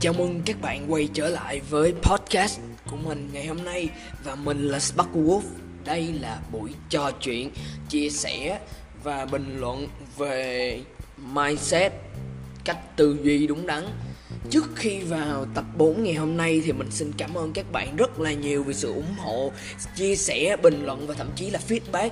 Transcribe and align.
Chào 0.00 0.12
mừng 0.12 0.42
các 0.46 0.60
bạn 0.60 0.92
quay 0.92 1.08
trở 1.14 1.28
lại 1.28 1.60
với 1.70 1.92
podcast 1.92 2.60
của 2.90 2.96
mình 2.96 3.28
ngày 3.32 3.46
hôm 3.46 3.64
nay 3.64 3.88
và 4.24 4.34
mình 4.34 4.68
là 4.68 4.80
Sparkle 4.80 5.22
Wolf. 5.22 5.42
Đây 5.84 6.12
là 6.20 6.40
buổi 6.52 6.70
trò 6.88 7.10
chuyện, 7.10 7.50
chia 7.88 8.10
sẻ 8.10 8.60
và 9.04 9.26
bình 9.26 9.56
luận 9.60 9.88
về 10.18 10.80
mindset, 11.34 11.92
cách 12.64 12.96
tư 12.96 13.16
duy 13.22 13.46
đúng 13.46 13.66
đắn. 13.66 13.84
Trước 14.50 14.64
khi 14.76 15.00
vào 15.00 15.46
tập 15.54 15.64
4 15.76 16.02
ngày 16.02 16.14
hôm 16.14 16.36
nay 16.36 16.62
thì 16.64 16.72
mình 16.72 16.90
xin 16.90 17.12
cảm 17.18 17.34
ơn 17.34 17.52
các 17.52 17.72
bạn 17.72 17.96
rất 17.96 18.20
là 18.20 18.32
nhiều 18.32 18.62
vì 18.62 18.74
sự 18.74 18.92
ủng 18.94 19.14
hộ, 19.18 19.52
chia 19.96 20.16
sẻ, 20.16 20.56
bình 20.62 20.84
luận 20.84 21.06
và 21.06 21.14
thậm 21.14 21.30
chí 21.36 21.50
là 21.50 21.60
feedback 21.68 22.10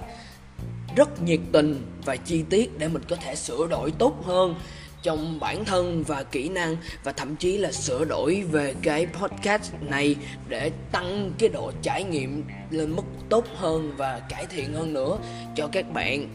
rất 0.97 1.23
nhiệt 1.23 1.41
tình 1.53 1.87
và 2.05 2.17
chi 2.17 2.45
tiết 2.51 2.79
để 2.79 2.89
mình 2.89 3.03
có 3.09 3.17
thể 3.17 3.35
sửa 3.35 3.67
đổi 3.67 3.93
tốt 3.99 4.25
hơn 4.25 4.55
trong 5.03 5.41
bản 5.41 5.65
thân 5.65 6.05
và 6.07 6.23
kỹ 6.23 6.49
năng 6.49 6.77
và 7.05 7.13
thậm 7.13 7.37
chí 7.37 7.57
là 7.57 7.73
sửa 7.73 8.05
đổi 8.05 8.43
về 8.51 8.75
cái 8.83 9.07
podcast 9.07 9.73
này 9.81 10.17
để 10.49 10.71
tăng 10.93 11.33
cái 11.39 11.49
độ 11.49 11.73
trải 11.83 12.05
nghiệm 12.05 12.45
lên 12.71 12.97
mức 12.97 13.03
tốt 13.29 13.45
hơn 13.55 13.95
và 13.97 14.21
cải 14.29 14.47
thiện 14.47 14.75
hơn 14.75 14.93
nữa. 14.93 15.19
Cho 15.57 15.69
các 15.73 15.93
bạn 15.93 16.29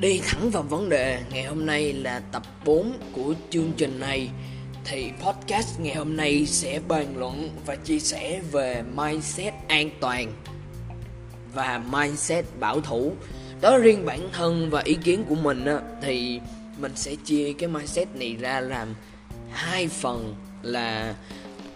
đi 0.00 0.20
thẳng 0.24 0.50
vào 0.50 0.62
vấn 0.62 0.88
đề 0.88 1.20
ngày 1.30 1.44
hôm 1.44 1.66
nay 1.66 1.92
là 1.92 2.20
tập 2.32 2.42
4 2.64 2.92
của 3.12 3.34
chương 3.50 3.72
trình 3.76 4.00
này, 4.00 4.30
thì 4.84 5.10
podcast 5.24 5.80
ngày 5.80 5.94
hôm 5.94 6.16
nay 6.16 6.46
sẽ 6.46 6.80
bàn 6.88 7.16
luận 7.16 7.50
và 7.66 7.76
chia 7.76 7.98
sẻ 7.98 8.40
về 8.52 8.82
mindset 8.96 9.54
an 9.68 9.90
toàn 10.00 10.32
và 11.54 11.82
mindset 11.90 12.44
bảo 12.60 12.80
thủ. 12.80 13.12
Đó 13.60 13.78
riêng 13.78 14.06
bản 14.06 14.28
thân 14.32 14.70
và 14.70 14.80
ý 14.80 14.94
kiến 15.04 15.24
của 15.28 15.34
mình 15.34 15.64
á, 15.64 15.80
thì 16.02 16.40
mình 16.78 16.92
sẽ 16.94 17.14
chia 17.24 17.52
cái 17.52 17.68
mindset 17.68 18.16
này 18.16 18.36
ra 18.40 18.60
làm 18.60 18.94
hai 19.50 19.88
phần 19.88 20.34
là 20.62 21.14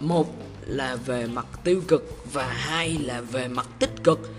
một 0.00 0.34
là 0.66 0.96
về 0.96 1.26
mặt 1.26 1.46
tiêu 1.64 1.80
cực 1.88 2.16
và 2.32 2.46
hai 2.46 2.96
là 3.02 3.20
về 3.20 3.48
mặt 3.48 3.68
tích 3.78 4.04
cực. 4.04 4.30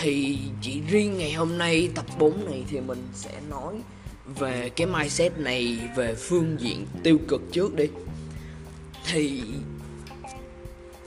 Thì 0.00 0.38
chỉ 0.62 0.80
riêng 0.90 1.18
ngày 1.18 1.32
hôm 1.32 1.58
nay 1.58 1.88
tập 1.94 2.04
4 2.18 2.44
này 2.50 2.64
thì 2.70 2.80
mình 2.80 3.08
sẽ 3.14 3.30
nói 3.50 3.74
về 4.26 4.70
cái 4.76 4.86
mindset 4.86 5.38
này 5.38 5.78
về 5.96 6.14
phương 6.14 6.56
diện 6.60 6.86
tiêu 7.02 7.18
cực 7.28 7.42
trước 7.52 7.76
đi. 7.76 7.86
Thì 9.06 9.42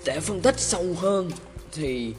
để 0.05 0.19
phân 0.19 0.41
tích 0.41 0.59
sâu 0.59 0.95
hơn 0.97 1.31
thì 1.71 2.13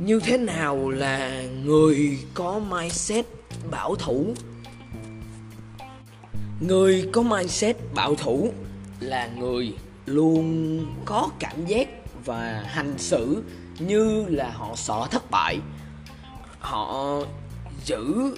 như 0.00 0.20
thế 0.20 0.36
nào 0.36 0.90
là 0.90 1.42
người 1.64 2.18
có 2.34 2.58
mindset 2.58 3.26
bảo 3.70 3.94
thủ? 3.94 4.34
Người 6.60 7.08
có 7.12 7.22
mindset 7.22 7.76
bảo 7.94 8.14
thủ 8.14 8.52
là 9.00 9.26
người 9.26 9.74
luôn 10.06 10.86
có 11.04 11.28
cảm 11.38 11.66
giác 11.66 11.88
và 12.24 12.64
hành 12.66 12.98
xử 12.98 13.42
như 13.78 14.24
là 14.28 14.50
họ 14.50 14.76
sợ 14.76 15.06
thất 15.10 15.30
bại. 15.30 15.58
Họ 16.60 17.18
giữ 17.84 18.36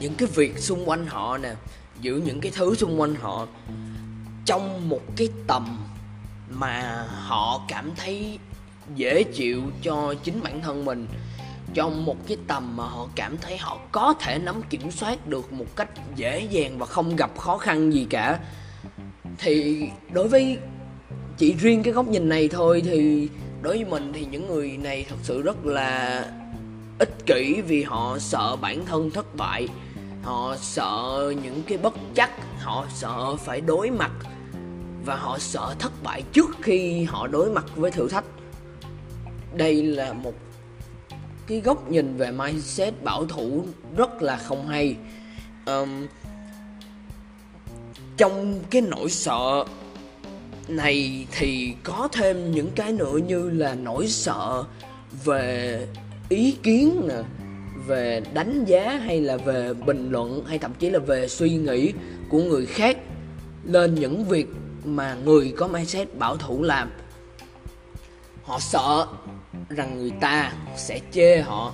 những 0.00 0.14
cái 0.14 0.28
việc 0.34 0.58
xung 0.58 0.88
quanh 0.88 1.06
họ 1.06 1.38
nè, 1.38 1.54
giữ 2.00 2.22
những 2.24 2.40
cái 2.40 2.52
thứ 2.54 2.74
xung 2.74 3.00
quanh 3.00 3.14
họ 3.14 3.46
trong 4.44 4.88
một 4.88 5.02
cái 5.16 5.28
tầm 5.46 5.78
mà 6.50 7.06
họ 7.08 7.60
cảm 7.68 7.90
thấy 7.96 8.38
dễ 8.94 9.22
chịu 9.22 9.62
cho 9.82 10.14
chính 10.22 10.42
bản 10.42 10.60
thân 10.62 10.84
mình. 10.84 11.06
Trong 11.74 12.04
một 12.04 12.16
cái 12.28 12.36
tầm 12.46 12.76
mà 12.76 12.84
họ 12.84 13.08
cảm 13.14 13.36
thấy 13.38 13.58
họ 13.58 13.78
có 13.92 14.14
thể 14.20 14.38
nắm 14.38 14.62
kiểm 14.70 14.90
soát 14.90 15.26
được 15.26 15.52
một 15.52 15.76
cách 15.76 15.88
dễ 16.16 16.40
dàng 16.50 16.78
và 16.78 16.86
không 16.86 17.16
gặp 17.16 17.38
khó 17.38 17.58
khăn 17.58 17.92
gì 17.92 18.06
cả, 18.10 18.38
thì 19.38 19.88
đối 20.12 20.28
với 20.28 20.58
chỉ 21.38 21.54
riêng 21.60 21.82
cái 21.82 21.92
góc 21.92 22.08
nhìn 22.08 22.28
này 22.28 22.48
thôi 22.48 22.82
thì 22.84 23.28
đối 23.62 23.76
với 23.76 23.84
mình 23.84 24.12
thì 24.12 24.26
những 24.30 24.48
người 24.48 24.76
này 24.76 25.06
thật 25.08 25.16
sự 25.22 25.42
rất 25.42 25.66
là 25.66 26.24
ích 26.98 27.26
kỷ 27.26 27.60
vì 27.68 27.82
họ 27.82 28.18
sợ 28.18 28.56
bản 28.56 28.86
thân 28.86 29.10
thất 29.10 29.36
bại, 29.36 29.68
họ 30.22 30.56
sợ 30.60 31.32
những 31.42 31.62
cái 31.62 31.78
bất 31.78 31.94
chắc, 32.14 32.30
họ 32.60 32.86
sợ 32.94 33.36
phải 33.36 33.60
đối 33.60 33.90
mặt 33.90 34.12
và 35.04 35.16
họ 35.16 35.38
sợ 35.38 35.74
thất 35.78 35.92
bại 36.02 36.22
trước 36.32 36.50
khi 36.62 37.04
họ 37.04 37.26
đối 37.26 37.50
mặt 37.50 37.64
với 37.76 37.90
thử 37.90 38.08
thách 38.08 38.24
đây 39.56 39.82
là 39.82 40.12
một 40.12 40.34
cái 41.46 41.60
góc 41.60 41.90
nhìn 41.90 42.16
về 42.16 42.30
mindset 42.30 43.02
bảo 43.02 43.26
thủ 43.26 43.64
rất 43.96 44.22
là 44.22 44.36
không 44.36 44.66
hay. 44.66 44.96
Um, 45.66 46.06
trong 48.16 48.60
cái 48.70 48.82
nỗi 48.82 49.10
sợ 49.10 49.64
này 50.68 51.26
thì 51.32 51.74
có 51.84 52.08
thêm 52.12 52.52
những 52.52 52.70
cái 52.74 52.92
nữa 52.92 53.18
như 53.26 53.50
là 53.50 53.74
nỗi 53.74 54.08
sợ 54.08 54.64
về 55.24 55.86
ý 56.28 56.56
kiến 56.62 57.08
nè 57.08 57.22
về 57.86 58.22
đánh 58.34 58.64
giá 58.64 58.90
hay 58.90 59.20
là 59.20 59.36
về 59.36 59.74
bình 59.74 60.10
luận 60.10 60.44
hay 60.46 60.58
thậm 60.58 60.72
chí 60.78 60.90
là 60.90 60.98
về 60.98 61.28
suy 61.28 61.50
nghĩ 61.50 61.92
của 62.28 62.38
người 62.38 62.66
khác 62.66 62.98
lên 63.64 63.94
những 63.94 64.24
việc 64.24 64.46
mà 64.84 65.16
người 65.24 65.54
có 65.56 65.68
mindset 65.68 66.18
bảo 66.18 66.36
thủ 66.36 66.62
làm 66.62 66.90
họ 68.46 68.58
sợ 68.58 69.06
rằng 69.68 69.98
người 69.98 70.12
ta 70.20 70.52
sẽ 70.76 71.00
chê 71.12 71.40
họ. 71.40 71.72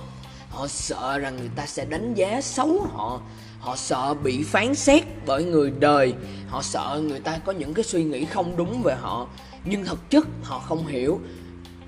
Họ 0.49 0.67
sợ 0.67 1.17
rằng 1.19 1.37
người 1.37 1.49
ta 1.55 1.65
sẽ 1.65 1.85
đánh 1.85 2.13
giá 2.13 2.41
xấu 2.41 2.87
họ. 2.93 3.21
Họ 3.59 3.75
sợ 3.75 4.13
bị 4.13 4.43
phán 4.43 4.75
xét 4.75 5.03
bởi 5.25 5.43
người 5.43 5.71
đời. 5.79 6.13
Họ 6.47 6.61
sợ 6.61 7.01
người 7.03 7.19
ta 7.19 7.39
có 7.45 7.51
những 7.51 7.73
cái 7.73 7.83
suy 7.83 8.03
nghĩ 8.03 8.25
không 8.25 8.57
đúng 8.57 8.81
về 8.81 8.95
họ. 8.95 9.27
Nhưng 9.65 9.85
thực 9.85 10.09
chất 10.09 10.27
họ 10.43 10.59
không 10.59 10.87
hiểu. 10.87 11.19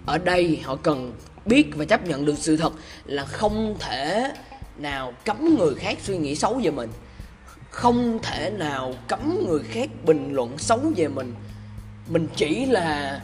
Ở 0.05 0.17
đây 0.17 0.61
họ 0.63 0.75
cần 0.75 1.13
biết 1.45 1.67
và 1.75 1.85
chấp 1.85 2.05
nhận 2.05 2.25
được 2.25 2.37
sự 2.37 2.57
thật 2.57 2.73
là 3.05 3.25
không 3.25 3.75
thể 3.79 4.31
nào 4.77 5.13
cấm 5.25 5.55
người 5.59 5.75
khác 5.75 5.97
suy 6.03 6.17
nghĩ 6.17 6.35
xấu 6.35 6.59
về 6.63 6.71
mình. 6.71 6.89
Không 7.69 8.19
thể 8.23 8.49
nào 8.49 8.93
cấm 9.07 9.45
người 9.47 9.63
khác 9.63 9.89
bình 10.05 10.29
luận 10.33 10.57
xấu 10.57 10.79
về 10.95 11.07
mình. 11.07 11.33
Mình 12.07 12.27
chỉ 12.35 12.65
là 12.65 13.21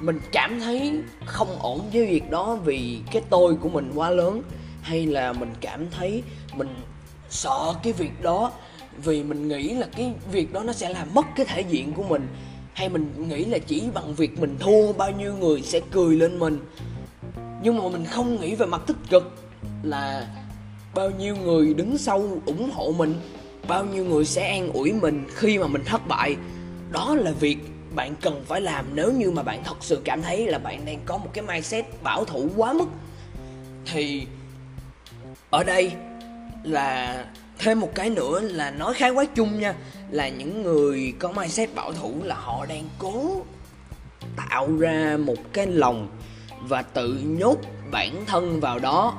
mình 0.00 0.20
cảm 0.32 0.60
thấy 0.60 0.92
không 1.24 1.58
ổn 1.58 1.80
với 1.92 2.06
việc 2.06 2.30
đó 2.30 2.58
vì 2.64 3.00
cái 3.12 3.22
tôi 3.30 3.54
của 3.54 3.68
mình 3.68 3.92
quá 3.94 4.10
lớn. 4.10 4.42
Hay 4.82 5.06
là 5.06 5.32
mình 5.32 5.52
cảm 5.60 5.90
thấy 5.90 6.22
mình 6.56 6.68
sợ 7.30 7.74
cái 7.82 7.92
việc 7.92 8.22
đó 8.22 8.52
vì 9.04 9.22
mình 9.22 9.48
nghĩ 9.48 9.74
là 9.74 9.86
cái 9.96 10.12
việc 10.32 10.52
đó 10.52 10.62
nó 10.62 10.72
sẽ 10.72 10.88
làm 10.88 11.14
mất 11.14 11.26
cái 11.36 11.46
thể 11.46 11.60
diện 11.60 11.92
của 11.92 12.02
mình. 12.02 12.28
Hay 12.72 12.88
mình 12.88 13.28
nghĩ 13.28 13.44
là 13.44 13.58
chỉ 13.58 13.82
bằng 13.94 14.14
việc 14.14 14.40
mình 14.40 14.56
thua, 14.60 14.92
bao 14.92 15.10
nhiêu 15.10 15.34
người 15.34 15.62
sẽ 15.62 15.80
cười 15.90 16.16
lên 16.16 16.38
mình. 16.38 16.58
Nhưng 17.62 17.78
mà 17.78 17.88
mình 17.88 18.04
không 18.04 18.40
nghĩ 18.40 18.54
về 18.54 18.66
mặt 18.66 18.82
tích 18.86 18.96
cực 19.10 19.32
là 19.82 20.26
bao 20.94 21.10
nhiêu 21.10 21.36
người 21.36 21.74
đứng 21.74 21.98
sau 21.98 22.22
ủng 22.46 22.70
hộ 22.72 22.94
mình, 22.96 23.14
bao 23.68 23.84
nhiêu 23.84 24.04
người 24.04 24.24
sẽ 24.24 24.48
an 24.48 24.72
ủi 24.72 24.92
mình 24.92 25.24
khi 25.34 25.58
mà 25.58 25.66
mình 25.66 25.82
thất 25.84 26.08
bại. 26.08 26.36
Đó 26.92 27.14
là 27.14 27.32
việc 27.32 27.58
bạn 27.94 28.14
cần 28.20 28.44
phải 28.46 28.60
làm 28.60 28.84
nếu 28.94 29.12
như 29.12 29.30
mà 29.30 29.42
bạn 29.42 29.64
thật 29.64 29.76
sự 29.80 30.00
cảm 30.04 30.22
thấy 30.22 30.46
là 30.46 30.58
bạn 30.58 30.84
đang 30.84 31.00
có 31.06 31.18
một 31.18 31.30
cái 31.32 31.44
mindset 31.44 32.02
bảo 32.02 32.24
thủ 32.24 32.48
quá 32.56 32.72
mức. 32.72 32.88
Thì 33.86 34.26
ở 35.50 35.64
đây 35.64 35.92
là 36.62 37.24
thêm 37.58 37.80
một 37.80 37.94
cái 37.94 38.10
nữa 38.10 38.40
là 38.40 38.70
nói 38.70 38.94
khá 38.94 39.08
quá 39.08 39.24
chung 39.34 39.60
nha, 39.60 39.74
là 40.10 40.28
những 40.28 40.62
người 40.62 41.14
có 41.18 41.32
mindset 41.32 41.74
bảo 41.74 41.92
thủ 41.92 42.14
là 42.22 42.34
họ 42.34 42.66
đang 42.66 42.84
cố 42.98 43.42
tạo 44.36 44.76
ra 44.78 45.16
một 45.20 45.38
cái 45.52 45.66
lòng 45.66 46.08
và 46.60 46.82
tự 46.82 47.20
nhốt 47.24 47.56
bản 47.90 48.24
thân 48.26 48.60
vào 48.60 48.78
đó 48.78 49.14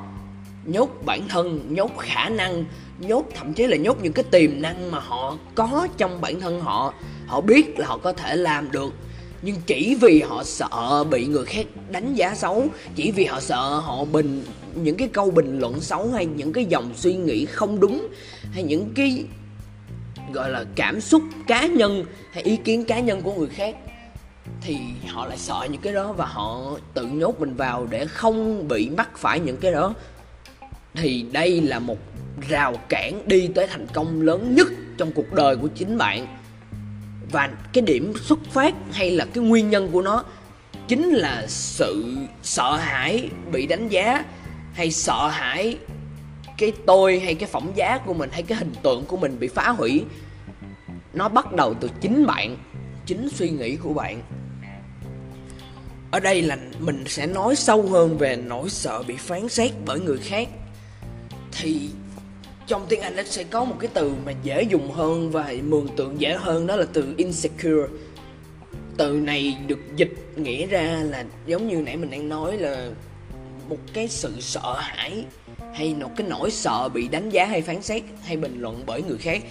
nhốt 0.66 0.90
bản 1.06 1.28
thân, 1.30 1.60
nhốt 1.70 1.92
khả 1.98 2.30
năng, 2.30 2.66
nhốt 3.00 3.26
thậm 3.36 3.54
chí 3.54 3.68
là 3.68 3.78
nhốt 3.78 3.98
những 4.02 4.14
cái 4.14 4.24
tiềm 4.32 4.62
năng 4.62 4.92
mà 4.92 5.00
họ 5.00 5.38
có 5.56 5.88
trong 5.98 6.22
bản 6.22 6.40
thân 6.40 6.62
họ. 6.62 6.94
Họ 7.28 7.42
biết 7.42 7.80
là 7.80 7.88
họ 7.88 7.98
có 7.98 8.14
thể 8.14 8.36
làm 8.36 8.72
được, 8.72 8.94
nhưng 9.42 9.56
chỉ 9.66 9.96
vì 10.02 10.22
họ 10.22 10.44
sợ 10.44 11.04
bị 11.04 11.26
người 11.26 11.46
khác 11.46 11.66
đánh 11.90 12.14
giá 12.14 12.36
xấu, 12.36 12.68
chỉ 12.96 13.12
vì 13.12 13.26
họ 13.26 13.40
sợ 13.40 13.80
họ 13.80 14.06
bình, 14.06 14.44
những 14.76 14.98
cái 14.98 15.08
câu 15.08 15.32
bình 15.32 15.60
luận 15.60 15.82
xấu 15.82 16.08
hay 16.08 16.26
những 16.26 16.54
cái 16.54 16.66
dòng 16.66 16.92
suy 16.96 17.14
nghĩ 17.14 17.46
không 17.46 17.80
đúng 17.80 18.08
hay 18.52 18.64
những 18.64 18.94
cái, 18.96 19.24
gọi 20.34 20.50
là, 20.50 20.66
cảm 20.76 21.02
xúc 21.02 21.22
cá 21.48 21.66
nhân 21.66 22.06
hay 22.32 22.44
ý 22.44 22.58
kiến 22.58 22.86
cá 22.86 23.00
nhân 23.00 23.22
của 23.22 23.34
người 23.34 23.50
khác, 23.50 23.76
thì 24.62 24.78
họ 25.08 25.26
lại 25.26 25.38
sợ 25.38 25.68
những 25.72 25.82
cái 25.82 25.94
đó 25.94 26.14
và 26.14 26.26
họ 26.26 26.62
tự 26.94 27.06
nhốt 27.06 27.40
mình 27.40 27.56
vào 27.56 27.88
để 27.90 28.06
không 28.06 28.68
bị 28.68 28.90
mắc 28.90 29.18
phải 29.18 29.40
những 29.40 29.58
cái 29.58 29.72
đó 29.72 29.94
thì 30.94 31.26
đây 31.32 31.62
là 31.62 31.80
một 31.80 31.98
rào 32.50 32.76
cản 32.90 33.28
đi 33.28 33.50
tới 33.56 33.68
thành 33.68 33.88
công 33.94 34.22
lớn 34.22 34.56
nhất 34.56 34.68
trong 34.98 35.12
cuộc 35.12 35.34
đời 35.34 35.56
của 35.58 35.68
chính 35.68 35.98
bạn. 35.98 36.28
Và 37.32 37.50
cái 37.74 37.82
điểm 37.82 38.14
xuất 38.22 38.40
phát 38.52 38.74
hay 38.92 39.12
là 39.12 39.26
cái 39.34 39.44
nguyên 39.44 39.70
nhân 39.70 39.90
của 39.92 40.02
nó 40.02 40.24
chính 40.88 41.10
là 41.10 41.46
sự 41.48 42.16
sợ 42.44 42.76
hãi 42.76 43.30
bị 43.52 43.68
đánh 43.68 43.88
giá, 43.90 44.26
hay 44.74 44.92
sợ 44.92 45.28
hãi 45.28 45.78
cái 46.58 46.74
tôi 46.86 47.20
hay 47.20 47.36
cái 47.36 47.50
phẩm 47.50 47.72
giá 47.76 47.98
của 47.98 48.14
mình 48.14 48.30
hay 48.34 48.44
cái 48.44 48.58
hình 48.58 48.74
tượng 48.84 49.06
của 49.06 49.18
mình 49.18 49.40
bị 49.40 49.48
phá 49.48 49.70
hủy. 49.70 50.04
Nó 51.14 51.30
bắt 51.30 51.54
đầu 51.54 51.74
từ 51.74 51.90
chính 52.02 52.26
bạn, 52.26 52.58
chính 53.06 53.30
suy 53.30 53.50
nghĩ 53.50 53.76
của 53.76 53.94
bạn. 53.94 54.22
Ở 56.12 56.20
đây 56.20 56.42
là 56.42 56.58
mình 56.80 57.04
sẽ 57.08 57.28
nói 57.28 57.56
sâu 57.56 57.82
hơn 57.82 58.18
về 58.18 58.36
nỗi 58.36 58.70
sợ 58.70 59.04
bị 59.04 59.16
phán 59.16 59.50
xét 59.50 59.72
bởi 59.86 60.00
người 60.00 60.18
khác 60.18 60.48
thì 61.52 61.90
trong 62.68 62.86
tiếng 62.90 63.02
Anh 63.02 63.16
nó 63.16 63.24
sẽ 63.24 63.44
có 63.44 63.66
một 63.66 63.76
cái 63.80 63.90
từ 63.94 64.14
mà 64.26 64.34
dễ 64.44 64.64
dùng 64.64 64.92
hơn 64.92 65.32
và 65.32 65.54
mường 65.68 65.88
tượng 65.96 66.22
dễ 66.22 66.34
hơn, 66.34 66.68
đó 66.68 66.76
là 66.76 66.86
từ 66.94 67.14
insecure. 67.18 67.88
Từ 68.98 69.14
này 69.14 69.58
được 69.68 69.80
dịch 69.96 70.14
nghĩa 70.36 70.68
ra 70.68 71.02
là 71.04 71.26
giống 71.46 71.68
như 71.68 71.76
nãy 71.76 71.98
mình 71.98 72.10
đang 72.10 72.30
nói 72.30 72.58
là 72.58 72.90
một 73.70 73.78
cái 73.94 74.08
sự 74.08 74.36
sợ 74.40 74.76
hãi 74.80 75.26
hay 75.74 75.96
một 75.96 76.12
cái 76.16 76.28
nỗi 76.28 76.52
sợ 76.52 76.90
bị 76.94 77.08
đánh 77.08 77.30
giá 77.30 77.46
hay 77.46 77.62
phán 77.62 77.82
xét 77.82 78.04
hay 78.24 78.38
bình 78.38 78.62
luận 78.62 78.84
bởi 78.86 79.04
người 79.04 79.18
khác. 79.18 79.42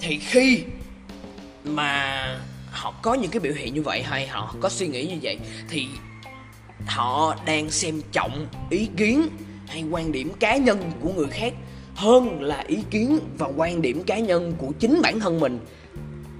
Thì 0.00 0.18
khi 0.18 0.62
mà 1.64 2.40
họ 2.70 2.94
có 3.02 3.14
những 3.14 3.30
cái 3.30 3.40
biểu 3.40 3.52
hiện 3.52 3.74
như 3.74 3.82
vậy 3.82 4.02
hay 4.02 4.26
họ 4.26 4.54
có 4.60 4.68
suy 4.68 4.88
nghĩ 4.88 5.06
như 5.06 5.16
vậy 5.22 5.38
thì 5.68 5.86
họ 6.86 7.36
đang 7.46 7.70
xem 7.70 8.02
trọng 8.12 8.46
ý 8.70 8.88
kiến 8.96 9.28
hay 9.70 9.84
quan 9.90 10.12
điểm 10.12 10.32
cá 10.40 10.56
nhân 10.56 10.78
của 11.02 11.12
người 11.12 11.28
khác 11.30 11.54
hơn 11.94 12.42
là 12.42 12.64
ý 12.66 12.78
kiến 12.90 13.18
và 13.38 13.48
quan 13.56 13.82
điểm 13.82 14.02
cá 14.02 14.18
nhân 14.18 14.52
của 14.58 14.72
chính 14.78 15.00
bản 15.02 15.20
thân 15.20 15.40
mình. 15.40 15.58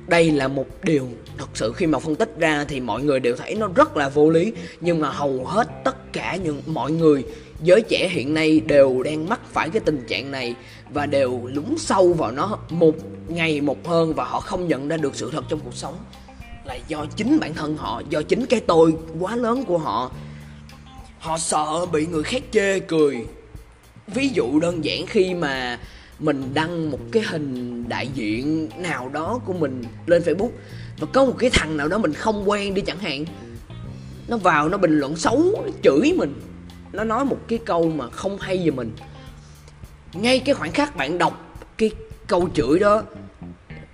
Đây 0.06 0.30
là 0.30 0.48
một 0.48 0.66
điều 0.82 1.06
thật 1.38 1.48
sự 1.54 1.72
khi 1.72 1.86
mà 1.86 1.98
phân 1.98 2.14
tích 2.14 2.34
ra 2.38 2.64
thì 2.68 2.80
mọi 2.80 3.02
người 3.02 3.20
đều 3.20 3.36
thấy 3.36 3.54
nó 3.54 3.68
rất 3.74 3.96
là 3.96 4.08
vô 4.08 4.30
lý, 4.30 4.52
nhưng 4.80 5.00
mà 5.00 5.10
hầu 5.10 5.44
hết 5.44 5.68
tất 5.84 6.12
cả 6.12 6.36
những 6.36 6.62
mọi 6.66 6.92
người, 6.92 7.24
giới 7.62 7.82
trẻ 7.88 8.08
hiện 8.12 8.34
nay 8.34 8.60
đều 8.60 9.02
đang 9.02 9.28
mắc 9.28 9.40
phải 9.52 9.68
cái 9.70 9.80
tình 9.80 10.04
trạng 10.08 10.30
này 10.30 10.54
và 10.90 11.06
đều 11.06 11.40
lún 11.44 11.74
sâu 11.78 12.12
vào 12.12 12.30
nó 12.30 12.58
một 12.70 12.94
ngày 13.28 13.60
một 13.60 13.86
hơn 13.86 14.14
và 14.14 14.24
họ 14.24 14.40
không 14.40 14.68
nhận 14.68 14.88
ra 14.88 14.96
được 14.96 15.14
sự 15.14 15.30
thật 15.32 15.44
trong 15.48 15.60
cuộc 15.64 15.74
sống. 15.74 15.94
Là 16.64 16.78
do 16.88 17.06
chính 17.16 17.40
bản 17.40 17.54
thân 17.54 17.76
họ, 17.76 18.02
do 18.10 18.22
chính 18.22 18.46
cái 18.46 18.60
tôi 18.60 18.94
quá 19.20 19.36
lớn 19.36 19.64
của 19.64 19.78
họ 19.78 20.10
họ 21.20 21.38
sợ 21.38 21.86
bị 21.92 22.06
người 22.06 22.22
khác 22.22 22.42
chê 22.52 22.78
cười. 22.78 23.26
Ví 24.06 24.28
dụ 24.28 24.60
đơn 24.60 24.84
giản 24.84 25.06
khi 25.06 25.34
mà 25.34 25.78
mình 26.18 26.50
đăng 26.54 26.90
một 26.90 26.98
cái 27.12 27.22
hình 27.22 27.84
đại 27.88 28.08
diện 28.14 28.68
nào 28.78 29.08
đó 29.08 29.40
của 29.46 29.52
mình 29.52 29.84
lên 30.06 30.22
facebook 30.22 30.50
và 30.98 31.06
có 31.12 31.24
một 31.24 31.34
cái 31.38 31.50
thằng 31.52 31.76
nào 31.76 31.88
đó 31.88 31.98
mình 31.98 32.12
không 32.12 32.50
quen 32.50 32.74
đi 32.74 32.82
chẳng 32.82 32.98
hạn, 32.98 33.24
nó 34.28 34.36
vào 34.36 34.68
nó 34.68 34.78
bình 34.78 34.98
luận 34.98 35.16
xấu, 35.16 35.62
nó 35.64 35.70
chửi 35.82 36.12
mình, 36.16 36.40
nó 36.92 37.04
nói 37.04 37.24
một 37.24 37.38
cái 37.48 37.58
câu 37.66 37.90
mà 37.90 38.10
không 38.10 38.38
hay 38.38 38.58
về 38.64 38.70
mình. 38.70 38.92
Ngay 40.12 40.38
cái 40.38 40.54
khoảnh 40.54 40.72
khắc 40.72 40.96
bạn 40.96 41.18
đọc 41.18 41.60
cái 41.78 41.90
câu 42.26 42.48
chửi 42.54 42.78
đó 42.78 43.02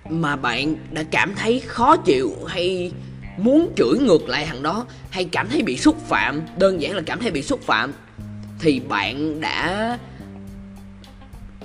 mà 0.09 0.35
bạn 0.35 0.75
đã 0.91 1.03
cảm 1.11 1.35
thấy 1.35 1.59
khó 1.59 1.97
chịu 1.97 2.31
hay 2.47 2.91
muốn 3.37 3.73
chửi 3.75 3.99
ngược 3.99 4.29
lại 4.29 4.45
thằng 4.45 4.63
đó 4.63 4.85
hay 5.09 5.25
cảm 5.31 5.47
thấy 5.49 5.61
bị 5.61 5.77
xúc 5.77 5.97
phạm, 6.07 6.41
đơn 6.57 6.81
giản 6.81 6.95
là 6.95 7.01
cảm 7.05 7.19
thấy 7.19 7.31
bị 7.31 7.41
xúc 7.41 7.61
phạm, 7.61 7.93
thì 8.59 8.79
bạn 8.79 9.41
đã, 9.41 9.97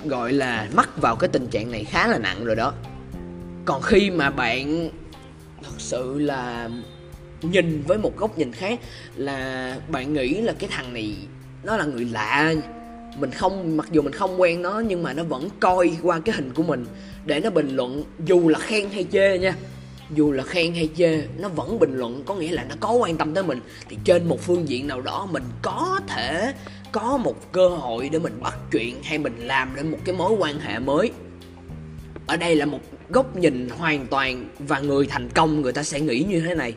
gọi 0.05 0.33
là, 0.33 0.67
mắc 0.75 0.89
vào 1.01 1.15
cái 1.15 1.27
tình 1.27 1.47
trạng 1.47 1.71
này 1.71 1.83
khá 1.83 2.07
là 2.07 2.17
nặng 2.17 2.45
rồi 2.45 2.55
đó. 2.55 2.73
Còn 3.65 3.81
khi 3.81 4.11
mà 4.11 4.29
bạn 4.29 4.89
thật 5.63 5.75
sự 5.77 6.19
là 6.19 6.69
nhìn 7.41 7.83
với 7.87 7.97
một 7.97 8.17
góc 8.17 8.37
nhìn 8.37 8.51
khác, 8.51 8.79
là 9.15 9.77
bạn 9.87 10.13
nghĩ 10.13 10.41
là 10.41 10.53
cái 10.59 10.69
thằng 10.73 10.93
này 10.93 11.15
nó 11.63 11.77
là 11.77 11.85
người 11.85 12.05
lạ, 12.05 12.53
mình 13.17 13.31
không, 13.31 13.77
mặc 13.77 13.87
dù 13.91 14.01
mình 14.01 14.13
không 14.13 14.41
quen 14.41 14.61
nó, 14.61 14.79
nhưng 14.79 15.03
mà 15.03 15.13
nó 15.13 15.23
vẫn 15.23 15.49
coi 15.59 15.91
qua 16.01 16.19
cái 16.19 16.35
hình 16.35 16.51
của 16.53 16.63
mình 16.63 16.85
để 17.25 17.39
nó 17.39 17.49
bình 17.49 17.75
luận, 17.75 18.03
dù 18.25 18.49
là 18.49 18.59
khen 18.59 18.89
hay 18.89 19.05
chê 19.11 19.37
nha 19.37 19.55
dù 20.15 20.31
là 20.31 20.43
khen 20.43 20.73
hay 20.73 20.89
chê, 20.97 21.27
nó 21.37 21.49
vẫn 21.49 21.79
bình 21.79 21.97
luận, 21.97 22.23
có 22.25 22.35
nghĩa 22.35 22.51
là 22.51 22.65
nó 22.69 22.75
có 22.79 22.91
quan 22.91 23.17
tâm 23.17 23.33
tới 23.33 23.43
mình. 23.43 23.59
Thì 23.89 23.97
trên 24.03 24.29
một 24.29 24.41
phương 24.41 24.69
diện 24.69 24.87
nào 24.87 25.01
đó, 25.01 25.27
mình 25.31 25.43
có 25.61 25.99
thể 26.07 26.53
có 26.91 27.17
một 27.17 27.51
cơ 27.51 27.69
hội 27.69 28.09
để 28.09 28.19
mình 28.19 28.39
bắt 28.41 28.57
chuyện 28.71 28.95
hay 29.03 29.17
mình 29.17 29.37
làm 29.37 29.75
nên 29.75 29.91
một 29.91 29.97
cái 30.05 30.15
mối 30.15 30.31
quan 30.31 30.59
hệ 30.59 30.79
mới. 30.79 31.11
Ở 32.27 32.37
đây 32.37 32.55
là 32.55 32.65
một 32.65 32.79
góc 33.09 33.35
nhìn 33.35 33.69
hoàn 33.69 34.07
toàn 34.07 34.49
và 34.59 34.79
người 34.79 35.07
thành 35.07 35.29
công, 35.29 35.61
người 35.61 35.73
ta 35.73 35.83
sẽ 35.83 35.99
nghĩ 35.99 36.25
như 36.29 36.41
thế 36.41 36.55
này. 36.55 36.73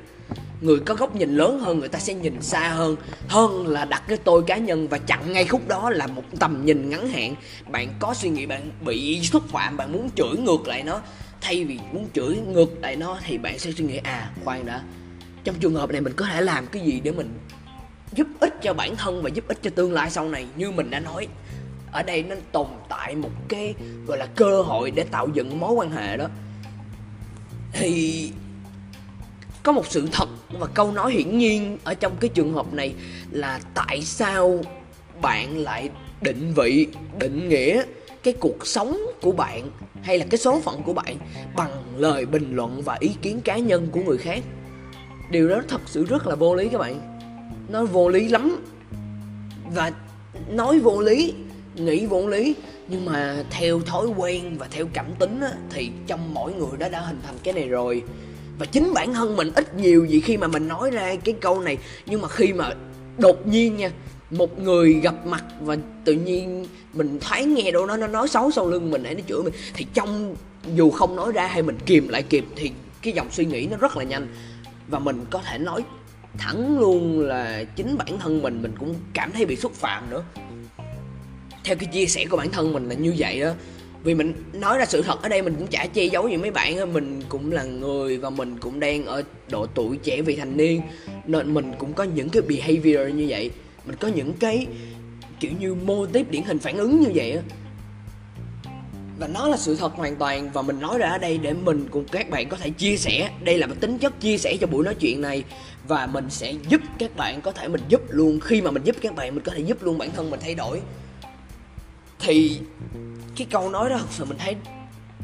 Người 0.60 0.78
có 0.78 0.94
góc 0.94 1.16
nhìn 1.16 1.36
lớn 1.36 1.60
hơn, 1.60 1.78
người 1.78 1.88
ta 1.88 1.98
sẽ 1.98 2.14
nhìn 2.14 2.42
xa 2.42 2.68
hơn. 2.68 2.96
Hơn 3.28 3.66
là 3.66 3.84
đặt 3.84 4.02
cái 4.08 4.18
tôi 4.24 4.42
cá 4.46 4.56
nhân 4.56 4.88
và 4.88 4.98
chặn 4.98 5.32
ngay 5.32 5.44
khúc 5.44 5.68
đó 5.68 5.90
là 5.90 6.06
một 6.06 6.22
tầm 6.40 6.64
nhìn 6.64 6.90
ngắn 6.90 7.08
hạn. 7.08 7.34
Bạn 7.70 7.88
có 7.98 8.14
suy 8.14 8.28
nghĩ, 8.28 8.46
bạn 8.46 8.70
bị 8.86 9.20
xúc 9.22 9.42
phạm 9.48 9.76
bạn 9.76 9.92
muốn 9.92 10.10
chửi 10.16 10.36
ngược 10.38 10.66
lại 10.68 10.82
nó 10.82 11.00
thay 11.46 11.64
vì 11.64 11.78
muốn 11.92 12.08
chửi 12.14 12.36
ngược 12.36 12.80
lại 12.80 12.96
nó 12.96 13.18
thì 13.24 13.38
bạn 13.38 13.58
sẽ 13.58 13.70
suy 13.72 13.84
nghĩ 13.84 13.96
à 13.96 14.30
khoan 14.44 14.66
đã. 14.66 14.82
Trong 15.44 15.54
trường 15.60 15.74
hợp 15.74 15.90
này 15.90 16.00
mình 16.00 16.12
có 16.16 16.26
thể 16.26 16.40
làm 16.40 16.66
cái 16.66 16.82
gì 16.82 17.00
để 17.04 17.10
mình 17.10 17.38
giúp 18.12 18.26
ích 18.40 18.54
cho 18.62 18.74
bản 18.74 18.96
thân 18.96 19.22
và 19.22 19.28
giúp 19.28 19.48
ích 19.48 19.58
cho 19.62 19.70
tương 19.70 19.92
lai 19.92 20.10
sau 20.10 20.28
này 20.28 20.46
như 20.56 20.70
mình 20.70 20.90
đã 20.90 21.00
nói. 21.00 21.28
Ở 21.92 22.02
đây 22.02 22.22
nó 22.22 22.34
tồn 22.52 22.66
tại 22.88 23.14
một 23.14 23.30
cái, 23.48 23.74
gọi 24.06 24.18
là, 24.18 24.26
cơ 24.26 24.62
hội 24.62 24.90
để 24.90 25.02
tạo 25.02 25.28
dựng 25.34 25.60
mối 25.60 25.72
quan 25.72 25.90
hệ 25.90 26.16
đó. 26.16 26.26
Thì 27.72 28.30
có 29.62 29.72
một 29.72 29.86
sự 29.86 30.08
thật 30.12 30.28
và 30.58 30.66
câu 30.66 30.92
nói 30.92 31.12
hiển 31.12 31.38
nhiên 31.38 31.78
ở 31.84 31.94
trong 31.94 32.16
cái 32.20 32.30
trường 32.34 32.52
hợp 32.52 32.72
này 32.72 32.94
là 33.30 33.60
tại 33.74 34.02
sao 34.02 34.60
bạn 35.22 35.58
lại 35.58 35.90
định 36.20 36.52
vị, 36.56 36.86
định 37.18 37.48
nghĩa 37.48 37.82
cái 38.26 38.34
cuộc 38.40 38.66
sống 38.66 38.98
của 39.22 39.32
bạn 39.32 39.70
hay 40.02 40.18
là 40.18 40.26
cái 40.30 40.38
số 40.38 40.60
phận 40.60 40.82
của 40.82 40.92
bạn 40.92 41.16
bằng 41.56 41.70
lời 41.96 42.26
bình 42.26 42.56
luận 42.56 42.82
và 42.82 42.96
ý 43.00 43.10
kiến 43.22 43.40
cá 43.40 43.56
nhân 43.56 43.88
của 43.92 44.00
người 44.00 44.18
khác. 44.18 44.42
Điều 45.30 45.48
đó 45.48 45.60
thật 45.68 45.80
sự 45.86 46.04
rất 46.04 46.26
là 46.26 46.34
vô 46.34 46.54
lý 46.54 46.68
các 46.68 46.78
bạn. 46.78 47.18
Nó 47.68 47.84
vô 47.84 48.08
lý 48.08 48.28
lắm. 48.28 48.64
Và 49.74 49.92
nói 50.48 50.78
vô 50.78 51.00
lý 51.00 51.34
nghĩ 51.74 52.06
vô 52.06 52.26
lý 52.26 52.54
nhưng 52.88 53.04
mà 53.04 53.44
theo 53.50 53.80
thói 53.80 54.06
quen 54.06 54.56
và 54.58 54.66
theo 54.70 54.86
cảm 54.92 55.06
tính 55.18 55.40
á, 55.40 55.50
thì 55.70 55.90
trong 56.06 56.34
mỗi 56.34 56.52
người 56.52 56.78
đó 56.78 56.88
đã 56.88 57.00
hình 57.00 57.20
thành 57.26 57.34
cái 57.42 57.54
này 57.54 57.68
rồi. 57.68 58.02
Và 58.58 58.66
chính 58.66 58.94
bản 58.94 59.14
thân 59.14 59.36
mình 59.36 59.50
ít 59.54 59.74
nhiều 59.74 60.04
gì 60.04 60.20
khi 60.20 60.36
mà 60.36 60.46
mình 60.46 60.68
nói 60.68 60.90
ra 60.90 61.16
cái 61.24 61.34
câu 61.40 61.60
này. 61.60 61.78
Nhưng 62.06 62.22
mà 62.22 62.28
khi 62.28 62.52
mà 62.52 62.70
đột 63.18 63.46
nhiên 63.46 63.76
nha 63.76 63.90
một 64.30 64.58
người 64.60 64.92
gặp 64.92 65.26
mặt 65.26 65.44
và 65.60 65.76
tự 66.04 66.12
nhiên 66.12 66.66
mình 66.92 67.18
thấy 67.20 67.44
nghe 67.44 67.70
đâu 67.70 67.86
nó 67.86 67.96
nó 67.96 68.06
nói 68.06 68.28
xấu 68.28 68.50
sau 68.50 68.70
lưng 68.70 68.90
mình, 68.90 69.04
hay 69.04 69.14
nó 69.14 69.20
chửi 69.28 69.42
mình, 69.42 69.52
thì 69.74 69.86
trong 69.94 70.36
dù 70.74 70.90
không 70.90 71.16
nói 71.16 71.32
ra 71.32 71.46
hay 71.46 71.62
mình 71.62 71.78
kìm 71.86 72.08
lại 72.08 72.22
kịp 72.22 72.44
thì 72.56 72.70
cái 73.02 73.12
dòng 73.12 73.30
suy 73.30 73.44
nghĩ 73.44 73.68
nó 73.70 73.76
rất 73.76 73.96
là 73.96 74.04
nhanh. 74.04 74.28
Và 74.88 74.98
mình 74.98 75.24
có 75.30 75.42
thể 75.44 75.58
nói 75.58 75.84
thẳng 76.38 76.78
luôn 76.80 77.20
là 77.20 77.64
chính 77.76 77.98
bản 77.98 78.18
thân 78.18 78.42
mình 78.42 78.62
mình 78.62 78.72
cũng 78.78 78.94
cảm 79.12 79.32
thấy 79.32 79.46
bị 79.46 79.56
xúc 79.56 79.72
phạm 79.74 80.10
nữa. 80.10 80.24
Theo 81.64 81.76
cái 81.76 81.88
chia 81.92 82.06
sẻ 82.06 82.24
của 82.30 82.36
bản 82.36 82.50
thân 82.50 82.72
mình 82.72 82.88
là 82.88 82.94
như 82.94 83.14
vậy 83.18 83.40
đó. 83.40 83.50
Vì 84.02 84.14
mình 84.14 84.34
nói 84.52 84.78
ra 84.78 84.86
sự 84.86 85.02
thật, 85.02 85.22
ở 85.22 85.28
đây 85.28 85.42
mình 85.42 85.54
cũng 85.58 85.66
chả 85.66 85.86
che 85.86 86.04
giấu 86.04 86.28
gì 86.28 86.36
mấy 86.36 86.50
bạn 86.50 86.92
mình 86.92 87.22
cũng 87.28 87.52
là 87.52 87.64
người 87.64 88.18
và 88.18 88.30
mình 88.30 88.56
cũng 88.60 88.80
đang 88.80 89.04
ở 89.04 89.22
độ 89.50 89.66
tuổi 89.66 89.96
trẻ 89.96 90.22
vị 90.22 90.36
thành 90.36 90.56
niên, 90.56 90.80
nên 91.26 91.54
mình 91.54 91.72
cũng 91.78 91.92
có 91.92 92.04
những 92.04 92.28
cái 92.28 92.42
behavior 92.42 93.14
như 93.14 93.26
vậy 93.28 93.50
mình 93.86 93.96
có 93.96 94.08
những 94.08 94.32
cái, 94.32 94.66
kiểu 95.40 95.50
như, 95.58 95.74
mô 95.74 96.06
tiếp 96.06 96.30
điển 96.30 96.42
hình 96.42 96.58
phản 96.58 96.76
ứng 96.76 97.00
như 97.00 97.10
vậy 97.14 97.32
á. 97.32 97.42
Và 99.18 99.28
nó 99.28 99.48
là 99.48 99.56
sự 99.56 99.76
thật 99.76 99.92
hoàn 99.94 100.16
toàn 100.16 100.50
và 100.52 100.62
mình 100.62 100.80
nói 100.80 100.98
ra 100.98 101.08
ở 101.08 101.18
đây 101.18 101.38
để 101.38 101.52
mình 101.52 101.88
cùng 101.90 102.04
các 102.12 102.30
bạn 102.30 102.48
có 102.48 102.56
thể 102.56 102.70
chia 102.70 102.96
sẻ. 102.96 103.30
Đây 103.44 103.58
là 103.58 103.66
một 103.66 103.74
tính 103.80 103.98
chất 103.98 104.20
chia 104.20 104.38
sẻ 104.38 104.56
cho 104.60 104.66
buổi 104.66 104.84
nói 104.84 104.94
chuyện 104.94 105.20
này 105.20 105.44
và 105.88 106.06
mình 106.06 106.30
sẽ 106.30 106.54
giúp 106.68 106.80
các 106.98 107.16
bạn 107.16 107.40
có 107.40 107.52
thể, 107.52 107.68
mình 107.68 107.80
giúp 107.88 108.00
luôn. 108.08 108.40
Khi 108.40 108.62
mà 108.62 108.70
mình 108.70 108.84
giúp 108.84 108.96
các 109.02 109.14
bạn, 109.14 109.34
mình 109.34 109.44
có 109.44 109.52
thể 109.52 109.60
giúp 109.60 109.82
luôn 109.82 109.98
bản 109.98 110.10
thân 110.16 110.30
mình 110.30 110.40
thay 110.42 110.54
đổi. 110.54 110.80
Thì 112.18 112.60
cái 113.36 113.46
câu 113.50 113.70
nói 113.70 113.90
đó 113.90 113.98
thật 113.98 114.06
sự 114.10 114.24
mình 114.24 114.38
thấy 114.38 114.56